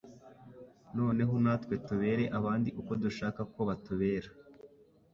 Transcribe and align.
noneho 0.97 1.33
natwe 1.43 1.73
tubere 1.87 2.23
abandi 2.37 2.69
uko 2.79 2.91
dushaka 3.03 3.41
ko 3.53 3.59
batubera. 3.69 4.29